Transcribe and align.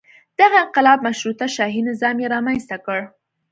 دغه 0.39 0.57
انقلاب 0.65 0.99
مشروطه 1.07 1.45
شاهي 1.55 1.81
نظام 1.89 2.15
یې 2.21 2.27
رامنځته 2.35 2.77
کړ. 2.85 2.99